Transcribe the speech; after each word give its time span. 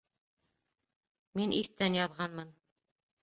Мин 1.41 1.53
иҫтән 1.59 1.99
яҙғанмын 1.99 2.49